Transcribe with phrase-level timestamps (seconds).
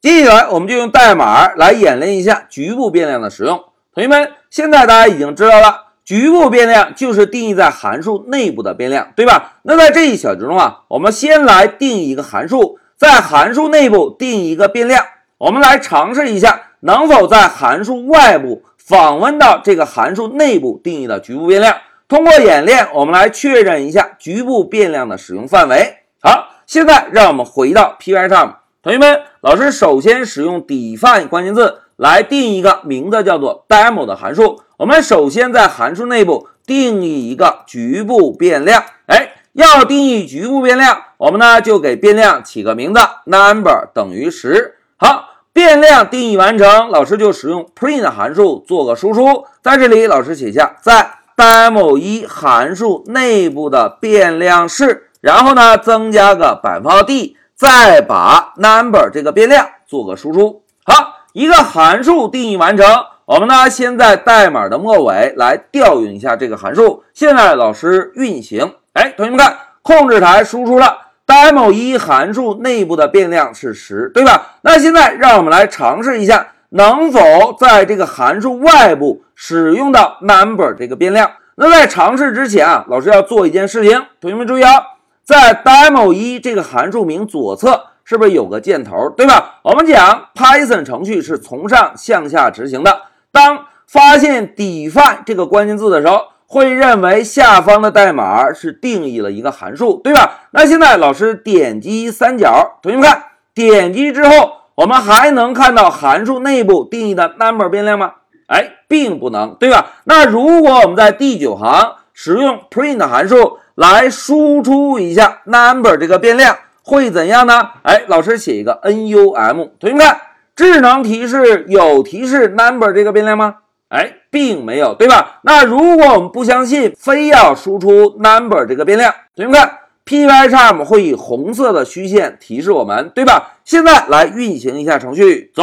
[0.00, 3.62] 接下来，我们就用代码来演练一下局部变量的使用。
[3.92, 9.58] 同学们，现在大家已经知道了，局部变量就是定义在函数内部的变量，对吧？
[9.64, 15.04] 那在这一小节中啊，我们先来定一个函数，在函数内部定一个变量。
[15.36, 21.76] 我们来尝试一下，能否在函数外部访问到这个函数内部定义的局部变量。
[22.08, 25.96] 通过演练，我们来确认一下局部变量的使用范围。
[26.22, 28.54] 好，现在让我们回到 Pycharm。
[28.82, 34.60] 同学们，老师首先使用 define 关键字来定一个名字叫做 demo 的函数。
[34.76, 38.84] 我们首先在函数内部定义一个局部变量。
[39.06, 44.74] 哎，要定义局部变量，我们呢就给变量起个名字，number 等于十。
[44.98, 49.46] 好，变量定义完成，老师就使用 print 函数做个输出。
[49.62, 57.38] 在这里，老师写下在 demo 一函数内部的变量是，然后呢增加个百分号 d。
[57.60, 62.86] 再把 number 这个变量做个输出，好，一个函数定义完成。
[63.26, 67.04] 我们呢，先在代码的末尾来调用一下这个函数。
[67.12, 74.52] 现在老师运行，哎，同学们看，控制台输出了 demo 一函数内部的变量是十，对吧？
[74.62, 77.20] 那现在让我们来尝试一下，能否
[77.60, 81.30] 在这个函数外部使用到 number 这个变量。
[81.56, 84.82] 那在尝试之前啊，老师要做一件事情，同学们注意啊。
[85.30, 89.60] 在 demo 一这个函数名左侧是不是有个箭头，对吧？
[89.62, 93.02] 我们讲 Python 程序是从上向下执行的。
[93.30, 100.48] 当发现 define 这个关键字的时候，会认为下方的代码是定义了一个函数，对吧？
[100.50, 103.22] 那现在老师点击三角，同学们看，
[103.54, 104.32] 点击之后，
[104.74, 108.14] 我们还能看到函数内部定义的 number 变量吗？
[108.48, 109.92] 哎，并不能，对吧？
[110.02, 113.58] 那如果我们在第九行使用 print 函数。
[113.74, 117.70] 来输出一下 number 这个变量会怎样呢？
[117.82, 120.20] 哎，老师写一个 num，同学们看，
[120.56, 123.56] 智能提示有提示 number 这个变量吗？
[123.88, 125.40] 哎，并没有，对吧？
[125.42, 133.54] 那如果我们不相信，非要输出 number 这个变量，同学们看，Pycharm 会以红色的虚线提示我们，对吧？
[133.64, 135.62] 现在来运行一下程序，走。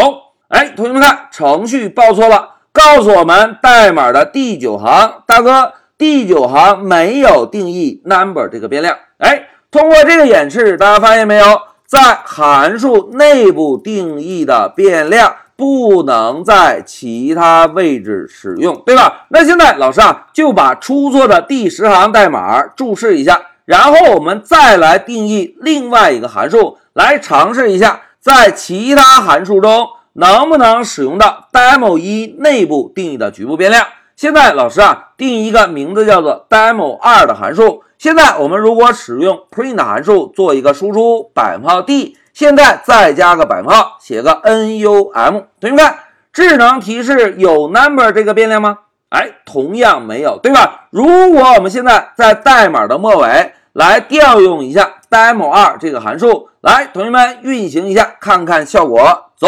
[0.50, 5.74] 哎，同学们看，程序报错了，告诉我们代码的第九行，大哥。
[5.98, 19.26] 第九行没有定义 number 这个变量，哎，通过这个演示，大家发现没有，在函数内部定义的变量不能在其他位置使用，对吧？
[19.30, 33.88] 那现在老师啊就把出错的第十行代码注释一下，然后我们再来定义另外一个函数，来尝试一下，在其他函数中能不能使用到 demo 一内部定义的局部变量。
[34.18, 37.84] 现在老师啊，定一个名字叫做 demo 二的函数。
[38.00, 45.44] 现在我们如果使用 print 函数做一个输出百分号 d，现在再加个百分号，写个 num。
[45.62, 46.00] 同学们看，
[46.34, 48.80] 智能提示有 number 这个变量吗？
[49.10, 50.88] 哎，同样没有，对吧？
[50.90, 59.26] 如果我们现在在代码的末尾来调用一下 demo 二这个函数，来，同学们运行一下，看看效果。
[59.38, 59.48] 走，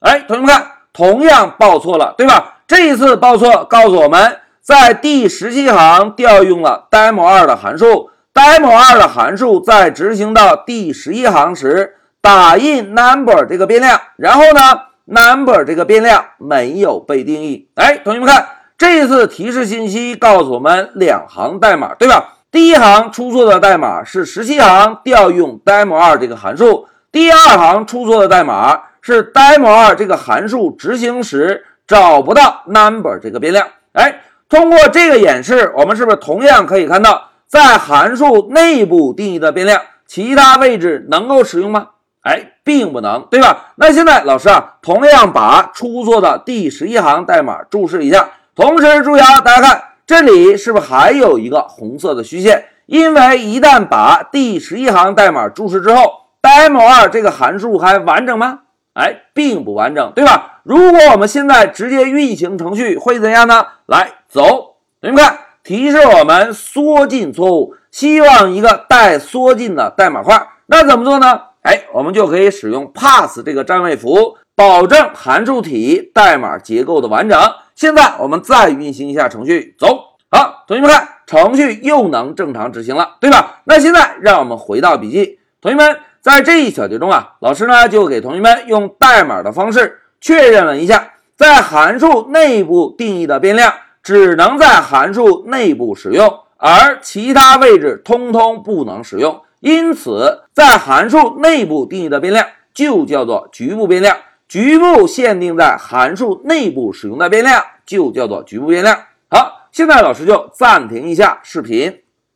[0.00, 2.58] 哎，同学们看，同样报错了，对吧？
[2.74, 8.08] 这一次报错，告诉我们在第十七行调用了 demo 二的函数。
[8.32, 14.60] demo 二的函数在执行到第十一行时，打印 number 这个变量，然后呢
[15.04, 17.68] ，number 这个变量没有被定义。
[17.74, 18.46] 哎，同学们看，
[18.78, 22.38] 这一次提示信息告诉我们两行代码，对吧？
[22.50, 31.66] 第一行出错的代码是十七行调用 demo 二这个函数，第二行出错的代码是 demo 二这个函数执行时。
[31.86, 41.88] 找不到 number 这个变量，哎，通过这个演示，我们是不是同样可以看到，在函数内部定义的变量，其他位置能够使用吗？
[42.22, 43.72] 哎，并不能，对吧？
[43.76, 52.66] 那现在老师啊，同样把出错的第十一行代码注释一下，同时注意啊，大家看这里是不是还有一个红色的虚线？
[52.86, 58.60] 因为一旦把第十一行代码注释之后，demo 二这个函数还完整吗？
[58.94, 60.60] 哎，并不完整，对吧？
[60.64, 63.66] 如果我们现在直接运行程序会怎样呢？
[63.86, 70.46] 来，走，同学们看，提示我们缩进错误，希望一个带缩进的代码块。
[70.66, 71.40] 那怎么做呢？
[71.62, 77.40] 哎，我们就可以使用 pass 这个占位符，保证函数体代码结构的完整。
[77.74, 83.62] 现在我们再运行一下程序，走，好，同学们看，程序又能正常执行了，对吧？
[83.64, 85.96] 那现在让我们回到笔记，同学们。
[86.22, 93.74] 在这一小节中啊，老师呢就给同学们用代码的方式确认了一下，在函数内部定义的变量
[94.04, 99.42] 只能在函数内部使用，而其他位置通通不能使用。
[99.58, 104.16] 因此，在函数内部定义的变量就叫做局部变量。
[104.46, 108.96] 局部限定在函数内部使用的变量就叫做局部变量。
[109.28, 112.00] 好，现在老师就暂停一下视频。